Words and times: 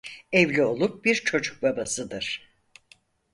Evli 0.31 0.63
olup 0.63 1.05
bir 1.05 1.15
çocuk 1.15 1.61
babasıdır. 1.63 2.49